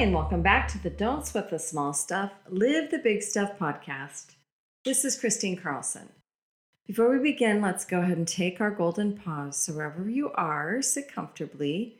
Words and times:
And 0.00 0.14
welcome 0.14 0.40
back 0.40 0.66
to 0.68 0.78
the 0.78 0.88
Don't 0.88 1.26
Sweat 1.26 1.50
the 1.50 1.58
Small 1.58 1.92
Stuff, 1.92 2.32
Live 2.48 2.90
the 2.90 3.00
Big 3.00 3.22
Stuff 3.22 3.58
podcast. 3.58 4.34
This 4.82 5.04
is 5.04 5.20
Kristine 5.20 5.62
Carlson. 5.62 6.08
Before 6.86 7.10
we 7.10 7.18
begin, 7.18 7.60
let's 7.60 7.84
go 7.84 8.00
ahead 8.00 8.16
and 8.16 8.26
take 8.26 8.62
our 8.62 8.70
golden 8.70 9.14
pause. 9.14 9.58
So, 9.58 9.74
wherever 9.74 10.08
you 10.08 10.32
are, 10.32 10.80
sit 10.80 11.12
comfortably. 11.12 11.98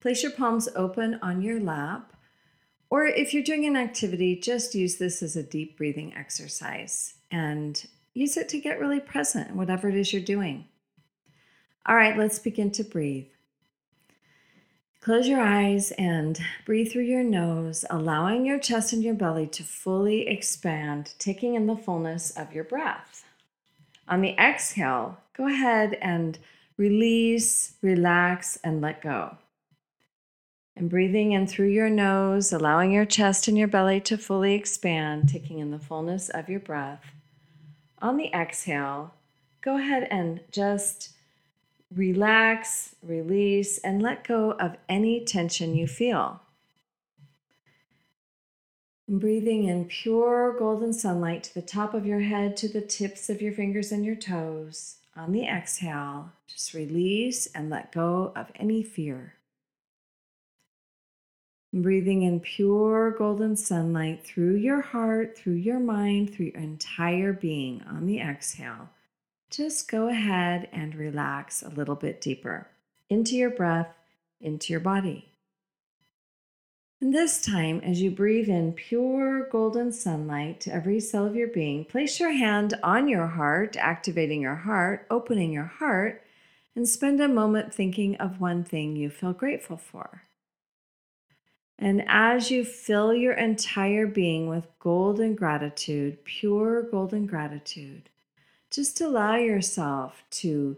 Place 0.00 0.22
your 0.22 0.30
palms 0.30 0.68
open 0.76 1.18
on 1.22 1.42
your 1.42 1.58
lap. 1.58 2.12
Or 2.88 3.04
if 3.04 3.34
you're 3.34 3.42
doing 3.42 3.66
an 3.66 3.76
activity, 3.76 4.36
just 4.36 4.76
use 4.76 4.98
this 4.98 5.20
as 5.20 5.34
a 5.34 5.42
deep 5.42 5.76
breathing 5.76 6.14
exercise 6.14 7.14
and 7.32 7.84
use 8.14 8.36
it 8.36 8.48
to 8.50 8.60
get 8.60 8.78
really 8.78 9.00
present 9.00 9.48
in 9.50 9.56
whatever 9.56 9.88
it 9.88 9.96
is 9.96 10.12
you're 10.12 10.22
doing. 10.22 10.66
All 11.84 11.96
right, 11.96 12.16
let's 12.16 12.38
begin 12.38 12.70
to 12.70 12.84
breathe. 12.84 13.26
Close 15.00 15.26
your 15.26 15.40
eyes 15.40 15.92
and 15.92 16.38
breathe 16.66 16.92
through 16.92 17.04
your 17.04 17.22
nose, 17.22 17.86
allowing 17.88 18.44
your 18.44 18.58
chest 18.58 18.92
and 18.92 19.02
your 19.02 19.14
belly 19.14 19.46
to 19.46 19.62
fully 19.62 20.28
expand, 20.28 21.14
taking 21.18 21.54
in 21.54 21.66
the 21.66 21.74
fullness 21.74 22.30
of 22.32 22.52
your 22.52 22.64
breath. 22.64 23.24
On 24.06 24.20
the 24.20 24.38
exhale, 24.38 25.16
go 25.34 25.46
ahead 25.46 25.96
and 26.02 26.38
release, 26.76 27.76
relax, 27.80 28.58
and 28.62 28.82
let 28.82 29.00
go. 29.00 29.38
And 30.76 30.90
breathing 30.90 31.32
in 31.32 31.46
through 31.46 31.68
your 31.68 31.88
nose, 31.88 32.52
allowing 32.52 32.92
your 32.92 33.06
chest 33.06 33.48
and 33.48 33.56
your 33.56 33.68
belly 33.68 34.02
to 34.02 34.18
fully 34.18 34.52
expand, 34.52 35.30
taking 35.30 35.60
in 35.60 35.70
the 35.70 35.78
fullness 35.78 36.28
of 36.28 36.50
your 36.50 36.60
breath. 36.60 37.06
On 38.02 38.18
the 38.18 38.30
exhale, 38.34 39.14
go 39.62 39.78
ahead 39.78 40.08
and 40.10 40.40
just 40.52 41.14
Relax, 41.94 42.94
release, 43.02 43.78
and 43.78 44.00
let 44.00 44.26
go 44.26 44.52
of 44.52 44.76
any 44.88 45.24
tension 45.24 45.74
you 45.74 45.86
feel. 45.88 46.40
breathing 49.18 49.64
in 49.64 49.84
pure 49.86 50.54
golden 50.56 50.92
sunlight 50.92 51.42
to 51.42 51.54
the 51.54 51.62
top 51.62 51.94
of 51.94 52.06
your 52.06 52.20
head, 52.20 52.56
to 52.56 52.68
the 52.68 52.80
tips 52.80 53.28
of 53.28 53.42
your 53.42 53.52
fingers 53.52 53.90
and 53.90 54.04
your 54.04 54.14
toes. 54.14 54.98
On 55.16 55.32
the 55.32 55.44
exhale, 55.44 56.30
just 56.46 56.72
release 56.74 57.48
and 57.48 57.68
let 57.68 57.90
go 57.90 58.32
of 58.36 58.52
any 58.54 58.84
fear. 58.84 59.34
Breathing 61.72 62.22
in 62.22 62.40
pure 62.40 63.10
golden 63.10 63.56
sunlight 63.56 64.24
through 64.24 64.56
your 64.56 64.80
heart, 64.80 65.36
through 65.36 65.54
your 65.54 65.80
mind, 65.80 66.32
through 66.32 66.46
your 66.46 66.62
entire 66.62 67.32
being 67.32 67.82
on 67.88 68.06
the 68.06 68.20
exhale 68.20 68.90
just 69.50 69.90
go 69.90 70.08
ahead 70.08 70.68
and 70.72 70.94
relax 70.94 71.62
a 71.62 71.68
little 71.68 71.96
bit 71.96 72.20
deeper 72.20 72.68
into 73.08 73.34
your 73.34 73.50
breath, 73.50 73.94
into 74.40 74.72
your 74.72 74.80
body. 74.80 75.26
And 77.00 77.14
this 77.14 77.40
time, 77.42 77.80
as 77.80 78.02
you 78.02 78.10
breathe 78.10 78.48
in 78.48 78.74
pure 78.74 79.48
golden 79.48 79.90
sunlight 79.90 80.60
to 80.60 80.72
every 80.72 81.00
cell 81.00 81.26
of 81.26 81.34
your 81.34 81.48
being, 81.48 81.84
place 81.84 82.20
your 82.20 82.32
hand 82.32 82.74
on 82.82 83.08
your 83.08 83.26
heart, 83.26 83.76
activating 83.78 84.42
your 84.42 84.56
heart, 84.56 85.06
opening 85.10 85.50
your 85.50 85.64
heart, 85.64 86.22
and 86.76 86.86
spend 86.86 87.20
a 87.20 87.26
moment 87.26 87.72
thinking 87.72 88.16
of 88.16 88.40
one 88.40 88.64
thing 88.64 88.96
you 88.96 89.08
feel 89.08 89.32
grateful 89.32 89.78
for. 89.78 90.24
And 91.78 92.04
as 92.06 92.50
you 92.50 92.66
fill 92.66 93.14
your 93.14 93.32
entire 93.32 94.06
being 94.06 94.46
with 94.46 94.68
golden 94.78 95.34
gratitude, 95.34 96.22
pure 96.26 96.82
golden 96.82 97.24
gratitude, 97.24 98.10
just 98.70 99.00
allow 99.00 99.36
yourself 99.36 100.24
to 100.30 100.76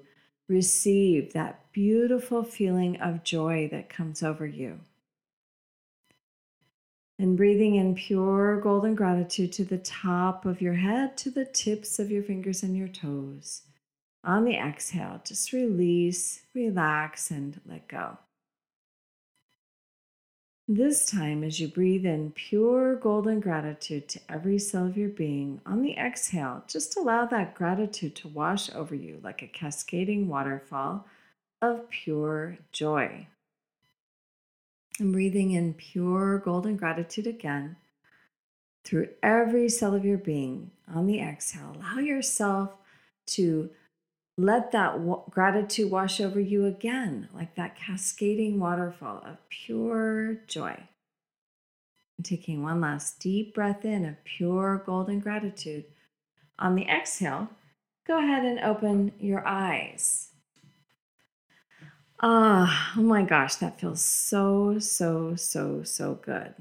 receive 0.48 1.32
that 1.32 1.72
beautiful 1.72 2.42
feeling 2.42 3.00
of 3.00 3.24
joy 3.24 3.68
that 3.70 3.88
comes 3.88 4.22
over 4.22 4.46
you. 4.46 4.80
And 7.18 7.36
breathing 7.36 7.76
in 7.76 7.94
pure 7.94 8.60
golden 8.60 8.94
gratitude 8.94 9.52
to 9.52 9.64
the 9.64 9.78
top 9.78 10.44
of 10.44 10.60
your 10.60 10.74
head, 10.74 11.16
to 11.18 11.30
the 11.30 11.44
tips 11.44 11.98
of 11.98 12.10
your 12.10 12.22
fingers 12.22 12.62
and 12.62 12.76
your 12.76 12.88
toes. 12.88 13.62
On 14.24 14.44
the 14.44 14.56
exhale, 14.56 15.20
just 15.24 15.52
release, 15.52 16.42
relax, 16.54 17.30
and 17.30 17.60
let 17.66 17.88
go. 17.88 18.18
This 20.68 21.04
time, 21.06 21.42
as 21.42 21.58
you 21.58 21.66
breathe 21.66 22.06
in 22.06 22.30
pure 22.30 22.94
golden 22.94 23.40
gratitude 23.40 24.08
to 24.10 24.20
every 24.28 24.60
cell 24.60 24.86
of 24.86 24.96
your 24.96 25.08
being, 25.08 25.60
on 25.66 25.82
the 25.82 25.96
exhale, 25.96 26.62
just 26.68 26.96
allow 26.96 27.26
that 27.26 27.56
gratitude 27.56 28.14
to 28.16 28.28
wash 28.28 28.72
over 28.72 28.94
you 28.94 29.18
like 29.24 29.42
a 29.42 29.48
cascading 29.48 30.28
waterfall 30.28 31.08
of 31.60 31.90
pure 31.90 32.58
joy. 32.70 33.26
And 35.00 35.12
breathing 35.12 35.50
in 35.50 35.74
pure 35.74 36.38
golden 36.38 36.76
gratitude 36.76 37.26
again 37.26 37.74
through 38.84 39.08
every 39.20 39.68
cell 39.68 39.96
of 39.96 40.04
your 40.04 40.18
being 40.18 40.70
on 40.86 41.06
the 41.06 41.20
exhale, 41.20 41.74
allow 41.74 41.98
yourself 41.98 42.70
to 43.26 43.68
let 44.38 44.72
that 44.72 44.98
gratitude 45.30 45.90
wash 45.90 46.20
over 46.20 46.40
you 46.40 46.64
again, 46.64 47.28
like 47.34 47.54
that 47.56 47.76
cascading 47.76 48.58
waterfall 48.58 49.22
of 49.26 49.36
pure 49.48 50.38
joy. 50.46 50.76
And 52.16 52.24
taking 52.24 52.62
one 52.62 52.80
last 52.80 53.20
deep 53.20 53.54
breath 53.54 53.84
in 53.84 54.04
of 54.04 54.22
pure 54.24 54.82
golden 54.84 55.20
gratitude. 55.20 55.84
On 56.58 56.74
the 56.74 56.86
exhale, 56.86 57.50
go 58.06 58.18
ahead 58.18 58.44
and 58.44 58.60
open 58.60 59.12
your 59.18 59.46
eyes. 59.46 60.28
Ah, 62.20 62.92
oh 62.96 63.02
my 63.02 63.22
gosh, 63.22 63.56
that 63.56 63.80
feels 63.80 64.00
so, 64.00 64.78
so, 64.78 65.34
so, 65.34 65.82
so 65.82 66.14
good. 66.14 66.54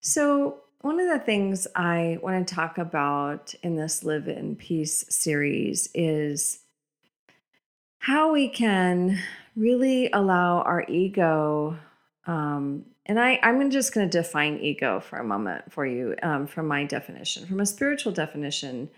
So, 0.00 0.63
one 0.84 1.00
of 1.00 1.08
the 1.08 1.18
things 1.18 1.66
I 1.74 2.18
want 2.20 2.46
to 2.46 2.54
talk 2.54 2.76
about 2.76 3.54
in 3.62 3.74
this 3.74 4.04
Live 4.04 4.28
in 4.28 4.54
Peace 4.54 5.06
series 5.08 5.88
is 5.94 6.58
how 8.00 8.32
we 8.32 8.50
can 8.50 9.18
really 9.56 10.10
allow 10.10 10.60
our 10.60 10.84
ego. 10.86 11.78
Um, 12.26 12.84
and 13.06 13.18
I, 13.18 13.40
I'm 13.42 13.70
just 13.70 13.94
going 13.94 14.10
to 14.10 14.18
define 14.18 14.58
ego 14.58 15.00
for 15.00 15.18
a 15.18 15.24
moment 15.24 15.72
for 15.72 15.86
you 15.86 16.16
um, 16.22 16.46
from 16.46 16.68
my 16.68 16.84
definition. 16.84 17.46
From 17.46 17.60
a 17.60 17.66
spiritual 17.66 18.12
definition, 18.12 18.90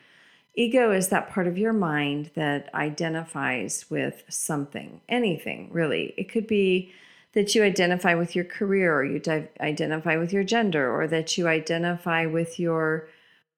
ego 0.56 0.91
is 0.91 1.10
that 1.10 1.30
part 1.30 1.47
of 1.47 1.56
your 1.56 1.72
mind 1.72 2.32
that 2.34 2.68
identifies 2.74 3.88
with 3.88 4.24
something, 4.28 5.03
anything 5.08 5.68
really. 5.70 6.14
It 6.16 6.28
could 6.32 6.48
be 6.48 6.91
that 7.36 7.54
you 7.54 7.62
identify 7.62 8.14
with 8.14 8.34
your 8.34 8.47
career 8.47 8.97
or 8.97 9.04
you 9.04 9.19
di- 9.19 9.47
identify 9.60 10.16
with 10.16 10.32
your 10.32 10.42
gender 10.42 10.91
or 10.91 11.06
that 11.06 11.36
you 11.36 11.47
identify 11.47 12.24
with 12.24 12.58
your 12.58 13.08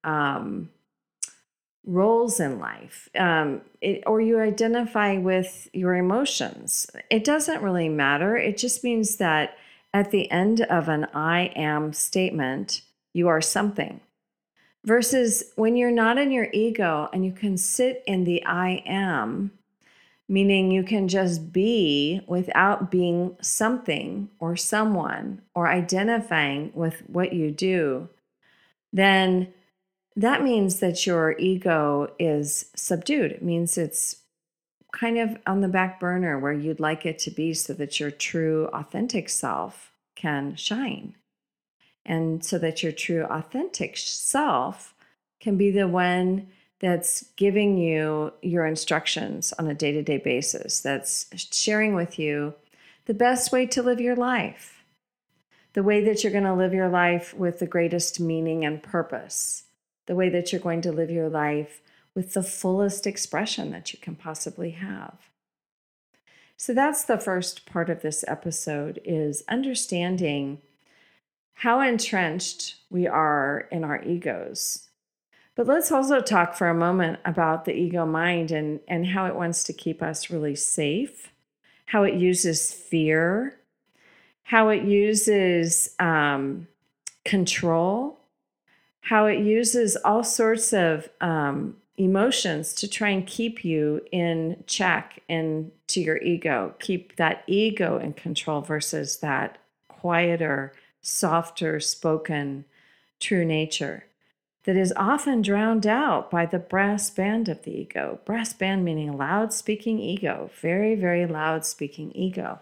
um, 0.03 0.69
roles 1.85 2.41
in 2.41 2.59
life 2.59 3.07
um, 3.17 3.61
it, 3.79 4.03
or 4.05 4.19
you 4.19 4.37
identify 4.37 5.17
with 5.17 5.69
your 5.71 5.95
emotions. 5.95 6.87
It 7.09 7.23
doesn't 7.23 7.63
really 7.63 7.87
matter. 7.87 8.35
It 8.35 8.57
just 8.57 8.83
means 8.83 9.15
that 9.15 9.55
at 9.93 10.11
the 10.11 10.29
end 10.29 10.59
of 10.59 10.89
an 10.89 11.07
I 11.13 11.53
am 11.55 11.93
statement, 11.93 12.81
you 13.13 13.29
are 13.29 13.41
something. 13.41 14.01
Versus 14.83 15.53
when 15.55 15.77
you're 15.77 15.89
not 15.89 16.17
in 16.17 16.31
your 16.31 16.49
ego 16.51 17.07
and 17.13 17.23
you 17.23 17.31
can 17.31 17.55
sit 17.55 18.03
in 18.05 18.25
the 18.25 18.45
I 18.45 18.83
am 18.85 19.51
meaning 20.29 20.71
you 20.71 20.83
can 20.83 21.07
just 21.07 21.51
be 21.51 22.21
without 22.27 22.91
being 22.91 23.35
something 23.41 24.29
or 24.39 24.55
someone 24.55 25.41
or 25.55 25.67
identifying 25.67 26.71
with 26.75 27.01
what 27.07 27.33
you 27.33 27.49
do, 27.49 28.07
then 28.93 29.51
that 30.15 30.43
means 30.43 30.79
that 30.79 31.07
your 31.07 31.35
ego 31.39 32.13
is 32.19 32.69
subdued. 32.75 33.31
It 33.31 33.43
means 33.43 33.77
it's 33.77 34.17
kind 34.93 35.17
of 35.17 35.37
on 35.47 35.61
the 35.61 35.67
back 35.67 35.99
burner 35.99 36.37
where 36.37 36.53
you'd 36.53 36.79
like 36.79 37.05
it 37.05 37.17
to 37.19 37.31
be 37.31 37.53
so 37.53 37.73
that 37.73 37.99
your 37.99 38.11
true, 38.11 38.69
authentic 38.73 39.29
self 39.29 39.91
can 40.15 40.55
shine. 40.55 41.15
And 42.05 42.43
so 42.43 42.57
that 42.59 42.83
your 42.83 42.91
true, 42.91 43.23
authentic 43.23 43.97
self 43.97 44.93
can 45.39 45.57
be 45.57 45.71
the 45.71 45.87
one 45.87 46.47
that's 46.79 47.25
giving 47.35 47.77
you 47.77 48.31
your 48.41 48.65
instructions 48.65 49.53
on 49.59 49.67
a 49.67 49.73
day 49.73 49.91
to 49.91 50.01
day 50.01 50.17
basis, 50.17 50.79
that's 50.79 51.27
sharing 51.51 51.93
with 51.93 52.17
you 52.17 52.53
the 53.05 53.13
best 53.13 53.51
way 53.51 53.65
to 53.65 53.83
live 53.83 53.99
your 53.99 54.15
life. 54.15 54.83
the 55.73 55.83
way 55.83 56.03
that 56.03 56.23
you're 56.23 56.31
going 56.31 56.43
to 56.43 56.53
live 56.53 56.73
your 56.73 56.89
life 56.89 57.33
with 57.33 57.59
the 57.59 57.67
greatest 57.67 58.19
meaning 58.19 58.65
and 58.65 58.81
purpose, 58.81 59.63
the 60.07 60.15
way 60.15 60.29
that 60.29 60.51
you're 60.51 60.61
going 60.61 60.81
to 60.81 60.91
live 60.91 61.11
your 61.11 61.29
life 61.29 61.81
with 62.15 62.33
the 62.33 62.43
fullest 62.43 63.05
expression 63.05 63.71
that 63.71 63.93
you 63.93 63.99
can 63.99 64.15
possibly 64.15 64.71
have. 64.71 65.29
So 66.57 66.73
that's 66.73 67.03
the 67.03 67.17
first 67.17 67.65
part 67.65 67.89
of 67.89 68.01
this 68.01 68.25
episode 68.27 68.99
is 69.05 69.43
understanding 69.47 70.61
how 71.53 71.79
entrenched 71.79 72.75
we 72.89 73.07
are 73.07 73.67
in 73.71 73.83
our 73.83 74.03
egos. 74.03 74.88
But 75.59 75.67
let's 75.67 75.91
also 75.91 76.21
talk 76.21 76.53
for 76.53 76.69
a 76.69 76.73
moment 76.73 77.19
about 77.25 77.65
the 77.65 77.73
ego 77.73 78.05
mind 78.05 78.49
and, 78.49 78.79
and 78.87 79.05
how 79.05 79.25
it 79.25 79.35
wants 79.35 79.61
to 79.65 79.73
keep 79.73 80.01
us 80.01 80.29
really 80.29 80.55
safe, 80.55 81.33
how 81.87 82.03
it 82.03 82.13
uses 82.13 82.71
fear, 82.71 83.59
how 84.43 84.69
it 84.69 84.83
uses 84.83 85.93
um, 85.99 86.69
control, 87.25 88.21
how 89.01 89.25
it 89.25 89.39
uses 89.39 89.97
all 89.97 90.23
sorts 90.23 90.71
of 90.71 91.09
um, 91.19 91.75
emotions 91.97 92.73
to 92.75 92.87
try 92.87 93.09
and 93.09 93.27
keep 93.27 93.65
you 93.65 93.99
in 94.13 94.63
check 94.65 95.21
and 95.27 95.73
to 95.87 95.99
your 95.99 96.19
ego, 96.19 96.73
keep 96.79 97.17
that 97.17 97.43
ego 97.47 97.97
in 97.97 98.13
control 98.13 98.61
versus 98.61 99.17
that 99.17 99.57
quieter, 99.89 100.71
softer 101.01 101.81
spoken 101.81 102.63
true 103.19 103.43
nature 103.43 104.05
that 104.65 104.75
is 104.75 104.93
often 104.95 105.41
drowned 105.41 105.87
out 105.87 106.29
by 106.29 106.45
the 106.45 106.59
brass 106.59 107.09
band 107.09 107.49
of 107.49 107.63
the 107.63 107.71
ego. 107.71 108.19
Brass 108.25 108.53
band 108.53 108.83
meaning 108.83 109.17
loud 109.17 109.53
speaking 109.53 109.99
ego, 109.99 110.51
very, 110.61 110.95
very 110.95 111.25
loud 111.25 111.65
speaking 111.65 112.11
ego. 112.13 112.59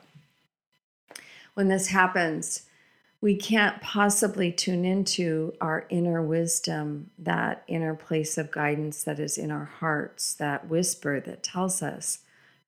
When 1.53 1.69
this 1.69 1.87
happens, 1.87 2.63
we 3.19 3.35
can't 3.35 3.81
possibly 3.81 4.51
tune 4.51 4.85
into 4.85 5.53
our 5.59 5.87
inner 5.89 6.21
wisdom, 6.21 7.09
that 7.17 7.63
inner 7.67 7.95
place 7.95 8.37
of 8.37 8.51
guidance 8.51 9.03
that 9.03 9.19
is 9.19 9.37
in 9.37 9.49
our 9.49 9.65
hearts, 9.65 10.35
that 10.35 10.67
whisper 10.67 11.19
that 11.21 11.41
tells 11.41 11.81
us 11.81 12.19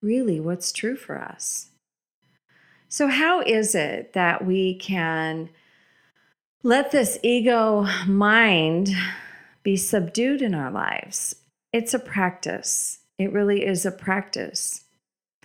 really 0.01 0.39
what's 0.39 0.71
true 0.71 0.95
for 0.95 1.21
us. 1.21 1.67
So, 2.87 3.07
how 3.07 3.41
is 3.41 3.75
it 3.75 4.13
that 4.13 4.43
we 4.43 4.73
can 4.73 5.49
let 6.63 6.91
this 6.91 7.17
ego 7.23 7.87
mind 8.05 8.89
be 9.63 9.77
subdued 9.77 10.41
in 10.41 10.53
our 10.53 10.71
lives? 10.71 11.35
It's 11.71 11.93
a 11.93 11.99
practice. 11.99 12.99
It 13.17 13.31
really 13.31 13.65
is 13.65 13.85
a 13.85 13.91
practice. 13.91 14.83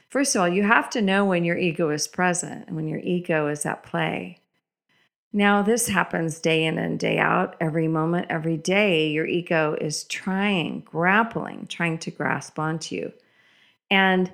First 0.08 0.34
of 0.34 0.43
all, 0.43 0.49
you 0.49 0.62
have 0.62 0.90
to 0.90 1.02
know 1.02 1.25
when 1.25 1.44
your 1.44 1.58
ego 1.58 1.90
is 1.90 2.08
present 2.08 2.66
and 2.66 2.76
when 2.76 2.88
your 2.88 3.00
ego 3.00 3.49
is 3.49 3.66
at 3.66 3.82
play. 3.82 4.38
Now, 5.32 5.62
this 5.62 5.88
happens 5.88 6.38
day 6.38 6.64
in 6.64 6.78
and 6.78 6.99
day 6.99 7.19
out, 7.19 7.56
every 7.60 7.88
moment, 7.88 8.28
every 8.31 8.56
day. 8.56 9.08
Your 9.08 9.26
ego 9.26 9.76
is 9.81 10.05
trying, 10.05 10.81
grappling, 10.81 11.67
trying 11.67 11.99
to 11.99 12.12
grasp 12.12 12.58
onto 12.60 12.94
you. 12.94 13.12
And 13.90 14.31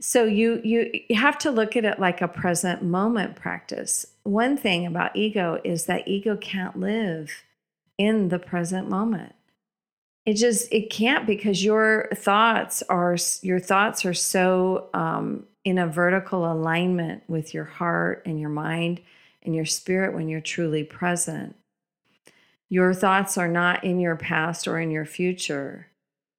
so 0.00 0.24
you 0.24 0.60
you 0.64 1.02
have 1.14 1.38
to 1.38 1.50
look 1.50 1.76
at 1.76 1.84
it 1.84 2.00
like 2.00 2.22
a 2.22 2.28
present 2.28 2.82
moment 2.82 3.36
practice. 3.36 4.06
One 4.22 4.56
thing 4.56 4.86
about 4.86 5.14
ego 5.14 5.60
is 5.62 5.84
that 5.84 6.08
ego 6.08 6.36
can't 6.36 6.78
live 6.78 7.30
in 7.98 8.28
the 8.28 8.38
present 8.38 8.88
moment. 8.88 9.34
It 10.24 10.34
just 10.34 10.72
it 10.72 10.88
can't 10.90 11.26
because 11.26 11.62
your 11.62 12.08
thoughts 12.14 12.82
are 12.88 13.16
your 13.42 13.60
thoughts 13.60 14.06
are 14.06 14.14
so 14.14 14.88
um, 14.94 15.44
in 15.64 15.76
a 15.76 15.86
vertical 15.86 16.50
alignment 16.50 17.22
with 17.28 17.52
your 17.52 17.64
heart 17.64 18.22
and 18.24 18.40
your 18.40 18.48
mind 18.48 19.02
and 19.42 19.54
your 19.54 19.66
spirit 19.66 20.14
when 20.14 20.28
you're 20.28 20.40
truly 20.40 20.82
present. 20.82 21.56
Your 22.70 22.94
thoughts 22.94 23.36
are 23.36 23.48
not 23.48 23.84
in 23.84 24.00
your 24.00 24.16
past 24.16 24.66
or 24.66 24.80
in 24.80 24.90
your 24.90 25.04
future. 25.04 25.88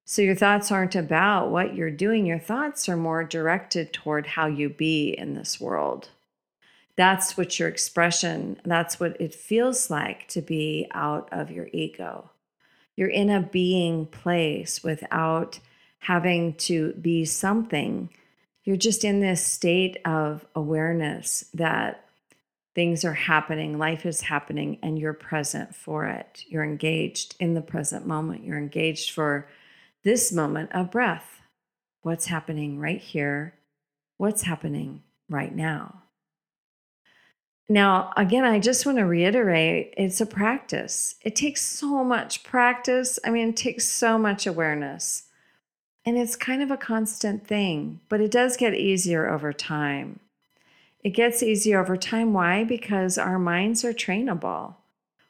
So 0.06 0.22
your 0.22 0.36
thoughts 0.36 0.72
aren't 0.72 0.96
about 0.96 1.52
what 1.52 1.76
you're 1.76 1.92
doing. 1.92 2.26
Your 2.26 2.40
thoughts 2.40 2.90
are 2.90 2.98
more 2.98 3.24
directed 3.24 3.94
toward 3.94 4.28
how 4.28 4.48
you 4.48 4.70
be 4.70 5.10
in 5.10 5.36
this 5.36 5.60
world. 5.60 6.10
That's 6.96 7.38
what 7.38 7.58
your 7.58 7.70
expression, 7.70 8.60
that's 8.66 9.00
what 9.00 9.20
it 9.20 9.34
feels 9.34 9.90
like 9.90 10.28
to 10.30 10.42
be 10.42 10.88
out 10.94 11.30
of 11.32 11.50
your 11.50 11.70
ego. 11.72 12.30
You're 12.96 13.10
in 13.10 13.30
a 13.30 13.42
being 13.42 14.06
place 14.06 14.84
without 14.84 15.60
having 16.00 16.56
to 16.56 16.94
be 16.94 17.26
something. 17.26 18.10
You're 18.64 18.76
just 18.76 19.04
in 19.04 19.22
this 19.22 19.46
state 19.46 19.98
of 20.06 20.46
awareness 20.56 21.46
that 21.54 22.06
things 22.76 23.04
are 23.04 23.14
happening, 23.14 23.78
life 23.78 24.06
is 24.06 24.22
happening, 24.22 24.78
and 24.84 25.00
you're 25.00 25.14
present 25.14 25.76
for 25.76 26.06
it. 26.06 26.44
You're 26.48 26.64
engaged 26.64 27.36
in 27.40 27.54
the 27.54 27.62
present 27.62 28.06
moment. 28.06 28.44
You're 28.44 28.58
engaged 28.58 29.12
for 29.12 29.48
this 30.04 30.32
moment 30.32 30.72
of 30.74 30.92
breath. 30.92 31.42
What's 32.02 32.28
happening 32.28 32.80
right 32.80 33.00
here? 33.00 33.54
What's 34.18 34.44
happening 34.44 35.04
right 35.30 35.54
now? 35.54 36.04
Now, 37.70 38.12
again, 38.18 38.44
I 38.44 38.60
just 38.60 38.86
want 38.86 38.98
to 38.98 39.06
reiterate 39.06 39.94
it's 39.96 40.20
a 40.20 40.26
practice. 40.26 41.16
It 41.22 41.36
takes 41.36 41.62
so 41.62 42.04
much 42.04 42.44
practice. 42.44 43.18
I 43.24 43.30
mean, 43.30 43.50
it 43.50 43.56
takes 43.56 43.88
so 43.88 44.18
much 44.18 44.46
awareness. 44.46 45.24
And 46.04 46.18
it's 46.18 46.36
kind 46.36 46.64
of 46.64 46.72
a 46.72 46.78
constant 46.78 47.48
thing, 47.48 48.02
but 48.10 48.20
it 48.20 48.32
does 48.32 48.58
get 48.58 48.74
easier 48.74 49.30
over 49.30 49.54
time. 49.54 50.20
It 51.04 51.12
gets 51.12 51.42
easier 51.42 51.80
over 51.80 51.96
time. 51.96 52.34
Why? 52.34 52.64
Because 52.64 53.18
our 53.18 53.40
minds 53.40 53.86
are 53.86 53.94
trainable. 53.94 54.76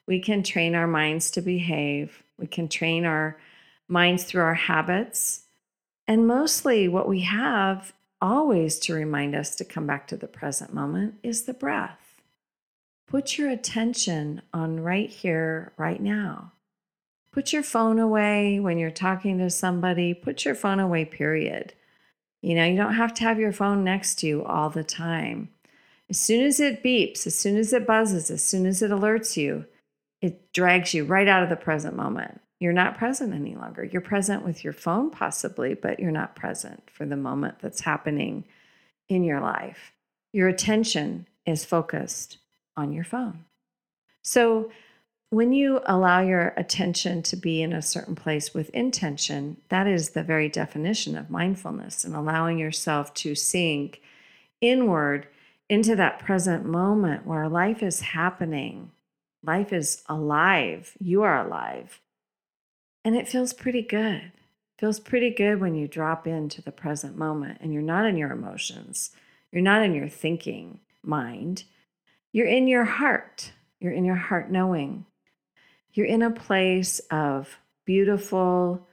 We 0.08 0.20
can 0.20 0.44
train 0.44 0.74
our 0.74 0.88
minds 0.88 1.30
to 1.32 1.42
behave, 1.42 2.24
we 2.38 2.48
can 2.48 2.68
train 2.68 3.06
our 3.06 3.38
minds 3.92 4.24
through 4.24 4.42
our 4.42 4.56
habits. 4.56 5.44
And 6.08 6.26
mostly, 6.26 6.88
what 6.88 7.08
we 7.08 7.22
have 7.22 7.94
always 8.22 8.80
to 8.80 8.94
remind 8.94 9.36
us 9.36 9.56
to 9.56 9.66
come 9.66 9.86
back 9.86 10.08
to 10.08 10.18
the 10.18 10.28
present 10.28 10.74
moment 10.74 11.16
is 11.24 11.44
the 11.44 11.54
breath. 11.54 12.22
Put 13.08 13.38
your 13.38 13.50
attention 13.50 14.42
on 14.54 14.80
right 14.80 15.10
here, 15.10 15.74
right 15.78 16.02
now. 16.02 16.54
Put 17.34 17.54
your 17.54 17.64
phone 17.64 18.00
away 18.00 18.60
when 18.60 18.78
you're 18.78 18.92
talking 18.92 19.38
to 19.38 19.50
somebody. 19.50 20.14
Put 20.14 20.46
your 20.46 20.56
phone 20.56 20.80
away, 20.80 21.06
period. 21.06 21.74
You 22.42 22.56
know, 22.56 22.66
you 22.66 22.76
don't 22.76 22.96
have 22.96 23.14
to 23.16 23.24
have 23.24 23.40
your 23.40 23.54
phone 23.54 23.84
next 23.84 24.16
to 24.20 24.28
you 24.28 24.44
all 24.44 24.70
the 24.70 24.84
time. 24.84 25.50
As 26.10 26.20
soon 26.20 26.44
as 26.44 26.60
it 26.60 26.84
beeps, 26.84 27.26
as 27.26 27.36
soon 27.36 27.56
as 27.56 27.72
it 27.72 27.88
buzzes, 27.88 28.30
as 28.30 28.44
soon 28.44 28.66
as 28.66 28.82
it 28.82 28.92
alerts 28.92 29.38
you, 29.38 29.66
it 30.22 30.52
drags 30.52 30.94
you 30.94 31.04
right 31.06 31.28
out 31.28 31.44
of 31.44 31.50
the 31.50 31.56
present 31.56 31.96
moment. 31.96 32.42
You're 32.62 32.74
not 32.74 32.96
present 32.96 33.34
any 33.34 33.56
longer. 33.56 33.84
You're 33.84 34.04
present 34.04 34.46
with 34.46 34.64
your 34.64 34.72
phone, 34.72 35.10
possibly, 35.10 35.74
but 35.74 36.00
you're 36.00 36.12
not 36.12 36.36
present 36.36 36.84
for 36.94 37.08
the 37.08 37.18
moment 37.18 37.56
that's 37.60 37.82
happening 37.82 38.46
in 39.10 39.24
your 39.24 39.42
life. 39.42 39.94
Your 40.32 40.48
attention 40.48 41.28
is 41.44 41.66
focused 41.66 42.38
on 42.78 42.94
your 42.94 43.04
phone. 43.04 43.46
So, 44.22 44.72
when 45.32 45.54
you 45.54 45.82
allow 45.88 46.22
your 46.22 46.54
attention 46.56 47.24
to 47.24 47.36
be 47.36 47.64
in 47.64 47.74
a 47.74 47.82
certain 47.82 48.16
place 48.16 48.54
with 48.54 48.70
intention, 48.72 49.58
that 49.70 49.88
is 49.88 50.10
the 50.10 50.24
very 50.24 50.48
definition 50.48 51.18
of 51.18 51.32
mindfulness 51.32 52.04
and 52.04 52.14
allowing 52.14 52.60
yourself 52.60 53.12
to 53.16 53.34
sink 53.34 54.02
inward 54.60 55.26
into 55.68 55.96
that 55.96 56.20
present 56.20 56.66
moment 56.66 57.26
where 57.26 57.50
life 57.50 57.82
is 57.82 58.02
happening. 58.02 58.92
Life 59.42 59.74
is 59.74 60.04
alive. 60.08 60.96
You 61.00 61.24
are 61.24 61.44
alive. 61.44 62.00
And 63.04 63.16
it 63.16 63.28
feels 63.28 63.54
pretty 63.54 63.82
good. 63.82 64.22
It 64.22 64.80
feels 64.80 65.00
pretty 65.00 65.32
good 65.32 65.60
when 65.60 65.76
you 65.76 65.88
drop 65.88 66.28
into 66.28 66.62
the 66.62 66.72
present 66.72 67.18
moment 67.18 67.60
and 67.62 67.74
you're 67.74 67.82
not 67.82 68.06
in 68.06 68.18
your 68.18 68.32
emotions. 68.32 69.12
You're 69.52 69.62
not 69.62 69.84
in 69.84 69.94
your 69.94 70.10
thinking 70.10 70.80
mind. 71.04 71.64
You're 72.32 72.48
in 72.48 72.68
your 72.68 72.86
heart. 72.86 73.52
You're 73.80 73.92
in 73.92 74.06
your 74.06 74.16
heart 74.16 74.52
knowing. 74.52 75.06
You're 75.94 76.06
in 76.06 76.22
a 76.22 76.32
place 76.32 77.00
of 77.12 77.58
beautiful 77.86 78.88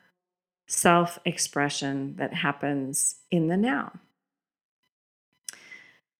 self 0.66 1.18
expression 1.24 2.16
that 2.16 2.34
happens 2.34 3.16
in 3.30 3.48
the 3.48 3.56
now. 3.56 3.92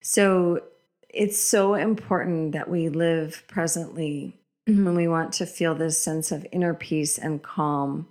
So 0.00 0.62
it's 1.08 1.38
so 1.38 1.74
important 1.74 2.52
that 2.52 2.70
we 2.70 2.88
live 2.88 3.44
presently 3.48 4.37
Mm-hmm. 4.68 4.84
when 4.84 4.96
we 4.96 5.08
want 5.08 5.32
to 5.34 5.46
feel 5.46 5.74
this 5.74 5.98
sense 5.98 6.30
of 6.30 6.46
inner 6.52 6.74
peace 6.74 7.16
and 7.16 7.42
calm. 7.42 8.06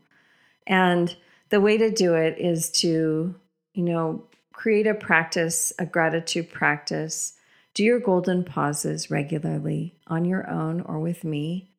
And 0.65 1.15
the 1.49 1.61
way 1.61 1.77
to 1.77 1.91
do 1.91 2.15
it 2.15 2.39
is 2.39 2.71
to, 2.81 3.35
you 3.75 3.83
know, 3.83 4.23
create 4.53 4.87
a 4.87 4.95
practice, 4.95 5.71
a 5.77 5.85
gratitude 5.85 6.51
practice. 6.51 7.33
Do 7.75 7.83
your 7.83 7.99
golden 7.99 8.43
pauses 8.43 9.11
regularly 9.11 9.99
on 10.07 10.25
your 10.25 10.49
own 10.49 10.81
or 10.81 10.99
with 10.99 11.23
me. 11.23 11.69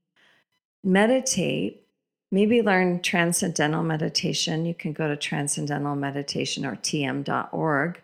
Meditate. 0.85 1.85
Maybe 2.30 2.62
learn 2.62 3.02
transcendental 3.02 3.82
meditation. 3.82 4.64
You 4.64 4.75
can 4.75 4.92
go 4.92 5.08
to 5.08 5.16
transcendental 5.16 5.97
meditation 5.97 6.64
or 6.64 6.76
tm.org 6.76 8.00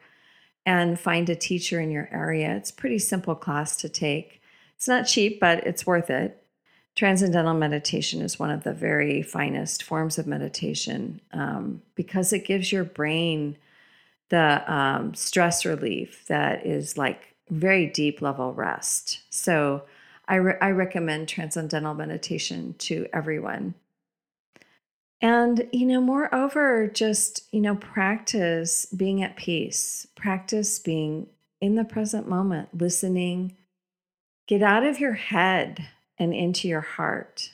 and 0.66 0.98
find 0.98 1.30
a 1.30 1.36
teacher 1.36 1.78
in 1.80 1.92
your 1.92 2.08
area. 2.10 2.56
It's 2.56 2.70
a 2.70 2.74
pretty 2.74 2.98
simple 2.98 3.36
class 3.36 3.76
to 3.76 3.88
take. 3.88 4.40
It's 4.74 4.88
not 4.88 5.06
cheap, 5.06 5.38
but 5.38 5.64
it's 5.64 5.86
worth 5.86 6.10
it. 6.10 6.43
Transcendental 6.96 7.54
meditation 7.54 8.22
is 8.22 8.38
one 8.38 8.50
of 8.50 8.62
the 8.62 8.72
very 8.72 9.20
finest 9.20 9.82
forms 9.82 10.16
of 10.16 10.28
meditation 10.28 11.20
um, 11.32 11.82
because 11.96 12.32
it 12.32 12.44
gives 12.44 12.70
your 12.70 12.84
brain 12.84 13.56
the 14.28 14.72
um, 14.72 15.12
stress 15.14 15.64
relief 15.64 16.24
that 16.28 16.64
is 16.64 16.96
like 16.96 17.34
very 17.50 17.86
deep 17.86 18.22
level 18.22 18.54
rest. 18.54 19.22
So 19.30 19.82
I, 20.28 20.36
re- 20.36 20.58
I 20.60 20.70
recommend 20.70 21.28
transcendental 21.28 21.94
meditation 21.94 22.74
to 22.78 23.06
everyone. 23.12 23.74
And, 25.20 25.68
you 25.72 25.86
know, 25.86 26.00
moreover, 26.00 26.86
just, 26.86 27.52
you 27.52 27.60
know, 27.60 27.74
practice 27.76 28.86
being 28.86 29.22
at 29.22 29.36
peace, 29.36 30.06
practice 30.14 30.78
being 30.78 31.26
in 31.60 31.74
the 31.74 31.84
present 31.84 32.28
moment, 32.28 32.68
listening. 32.78 33.56
Get 34.46 34.62
out 34.62 34.84
of 34.84 35.00
your 35.00 35.14
head 35.14 35.88
and 36.18 36.34
into 36.34 36.68
your 36.68 36.80
heart. 36.80 37.50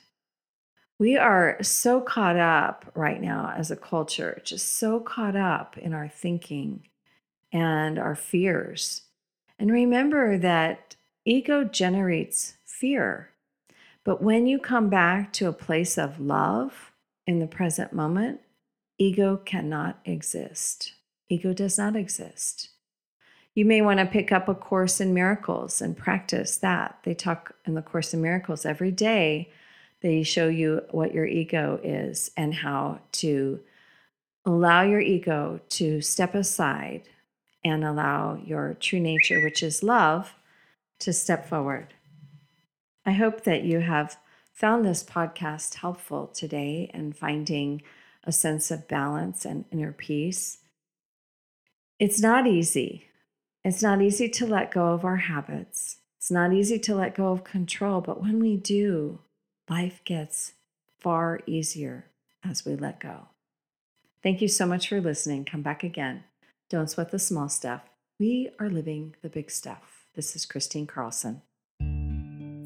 We 0.99 1.17
are 1.17 1.57
so 1.63 2.01
caught 2.01 2.37
up 2.37 2.93
right 2.95 3.21
now 3.21 3.55
as 3.57 3.71
a 3.71 3.77
culture, 3.77 4.41
just 4.45 4.75
so 4.75 5.01
caught 5.01 5.35
up 5.35 5.79
in 5.79 5.95
our 5.95 6.09
thinking 6.09 6.89
and 7.53 7.99
our 7.99 8.15
fears. 8.15 9.03
And 9.59 9.73
remember 9.73 10.37
that 10.39 10.97
ego 11.25 11.65
generates 11.65 12.55
fear. 12.67 13.31
But 14.05 14.23
when 14.23 14.47
you 14.47 14.59
come 14.59 14.89
back 14.89 15.33
to 15.35 15.49
a 15.49 15.53
place 15.53 15.99
of 15.99 16.21
love 16.21 16.93
in 17.27 17.39
the 17.39 17.47
present 17.47 17.93
moment, 17.93 18.41
ego 18.99 19.37
cannot 19.37 20.01
exist. 20.05 20.95
Ego 21.29 21.53
does 21.53 21.79
not 21.79 21.97
exist. 21.97 22.71
You 23.61 23.67
may 23.67 23.83
want 23.83 24.01
to 24.01 24.07
pick 24.07 24.33
up 24.33 24.49
a 24.49 24.55
course 24.55 25.03
in 25.03 25.13
miracles 25.13 25.83
and 25.83 25.95
practice 25.95 26.57
that. 26.57 26.99
They 27.03 27.13
talk 27.13 27.55
in 27.67 27.75
the 27.75 27.83
Course 27.83 28.15
in 28.15 28.23
Miracles 28.23 28.65
every 28.65 28.91
day. 28.91 29.51
They 30.01 30.23
show 30.23 30.49
you 30.49 30.81
what 30.93 31.13
your 31.13 31.27
ego 31.27 31.79
is 31.85 32.31
and 32.39 32.55
how 32.55 33.01
to 33.21 33.61
allow 34.47 34.81
your 34.81 35.03
ego 35.03 35.61
to 35.69 36.01
step 36.01 36.35
aside 36.35 37.03
and 37.63 37.85
allow 37.85 38.41
your 38.43 38.79
true 38.81 38.99
nature, 38.99 39.43
which 39.43 39.63
is 39.63 39.83
love, 39.83 40.33
to 41.01 41.13
step 41.13 41.47
forward. 41.47 41.93
I 43.05 43.13
hope 43.13 43.45
that 43.45 43.63
you 43.63 43.81
have 43.81 44.17
found 44.55 44.87
this 44.87 45.05
podcast 45.05 45.75
helpful 45.75 46.29
today 46.29 46.91
in 46.95 47.13
finding 47.13 47.83
a 48.25 48.33
sense 48.33 48.71
of 48.71 48.89
balance 48.89 49.45
and 49.45 49.67
inner 49.71 49.93
peace. 49.93 50.61
It's 51.99 52.23
not 52.23 52.47
easy. 52.47 53.05
It's 53.63 53.83
not 53.83 54.01
easy 54.01 54.29
to 54.31 54.47
let 54.47 54.71
go 54.71 54.89
of 54.89 55.05
our 55.05 55.17
habits. 55.17 55.99
It's 56.19 56.31
not 56.31 56.53
easy 56.53 56.79
to 56.79 56.95
let 56.95 57.15
go 57.15 57.29
of 57.29 57.45
control, 57.45 58.01
but 58.01 58.21
when 58.21 58.41
we 58.41 58.57
do, 58.57 59.19
life 59.69 60.01
gets 60.05 60.55
far 60.99 61.41
easier 61.47 62.07
as 62.43 62.65
we 62.65 62.75
let 62.75 63.01
go. 63.01 63.29
Thank 64.23 64.41
you 64.41 64.49
so 64.49 64.67
much 64.67 64.89
for 64.89 65.01
listening. 65.01 65.45
Come 65.45 65.63
back 65.63 65.83
again. 65.83 66.25
Don't 66.71 66.91
sweat 66.91 67.11
the 67.11 67.19
small 67.19 67.49
stuff. 67.49 67.83
We 68.19 68.51
are 68.59 68.69
living 68.69 69.15
the 69.23 69.29
big 69.29 69.51
stuff. 69.51 70.05
This 70.15 70.37
is 70.37 70.47
Kristine 70.47 70.87
Carlson. 70.87 71.43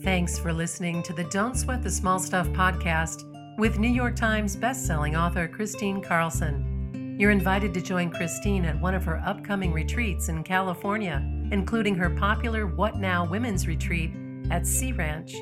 Thanks 0.02 0.38
for 0.38 0.52
listening 0.52 1.02
to 1.04 1.12
the 1.12 1.24
Don't 1.24 1.56
Sweat 1.56 1.82
the 1.82 1.90
Small 1.90 2.18
Stuff 2.18 2.46
podcast 2.48 3.24
with 3.58 3.78
New 3.78 3.88
York 3.88 4.16
Times 4.16 4.56
bestselling 4.56 5.18
author 5.18 5.48
Kristine 5.48 6.02
Carlson. 6.02 6.73
You're 7.16 7.30
invited 7.30 7.72
to 7.74 7.80
join 7.80 8.10
Kristine 8.10 8.64
at 8.64 8.80
one 8.80 8.94
of 8.94 9.04
her 9.04 9.22
upcoming 9.24 9.72
retreats 9.72 10.28
in 10.28 10.42
California, 10.42 11.22
including 11.52 11.94
her 11.94 12.10
popular 12.10 12.66
What 12.66 12.96
Now 12.96 13.24
Women's 13.24 13.68
Retreat 13.68 14.10
at 14.50 14.66
Sea 14.66 14.90
Ranch 14.92 15.32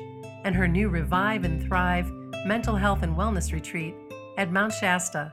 and 0.43 0.55
her 0.55 0.67
new 0.67 0.89
Revive 0.89 1.45
and 1.45 1.63
Thrive 1.63 2.11
Mental 2.45 2.75
Health 2.75 3.01
and 3.01 3.15
Wellness 3.15 3.51
Retreat 3.53 3.95
at 4.37 4.51
Mount 4.51 4.73
Shasta. 4.73 5.31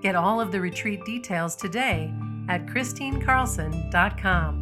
Get 0.00 0.14
all 0.14 0.40
of 0.40 0.50
the 0.50 0.62
retreat 0.62 1.04
details 1.04 1.56
today 1.56 2.10
at 2.48 2.64
KristineCarlson.com. 2.66 4.61